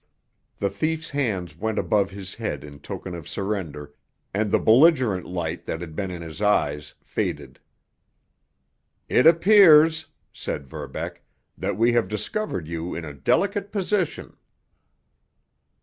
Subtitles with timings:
[0.57, 3.93] The thief's hands went above his head in token of surrender,
[4.33, 7.59] and the belligerent light that had been in his eyes faded.
[9.09, 11.21] "It appears," said Verbeck,
[11.55, 14.35] "that we have discovered you in a delicate position."